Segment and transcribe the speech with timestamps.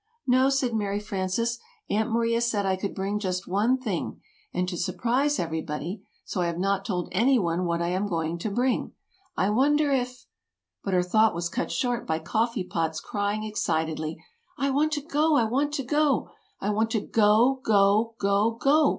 [0.25, 1.59] "No," said Mary Frances.
[1.87, 4.19] "Aunt Maria said I could bring just one thing
[4.51, 8.49] and to surprise everybody; so I have not told anyone what I am going to
[8.49, 8.93] bring.
[9.37, 10.25] I wonder if"
[10.83, 13.43] [Illustration: "I want to go!"] But her thought was cut short by Coffee Pot's crying
[13.43, 14.17] excitedly:
[14.57, 15.35] "I want to go!
[15.35, 16.31] I want to go!
[16.59, 17.61] I want to go!
[17.63, 18.15] go!
[18.17, 18.57] go!
[18.59, 18.89] go!